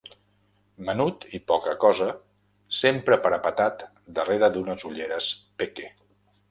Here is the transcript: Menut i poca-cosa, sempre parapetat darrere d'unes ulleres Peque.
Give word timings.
Menut 0.87 1.27
i 1.39 1.41
poca-cosa, 1.51 2.07
sempre 2.79 3.21
parapetat 3.27 3.87
darrere 4.21 4.53
d'unes 4.59 4.89
ulleres 4.93 5.33
Peque. 5.63 5.93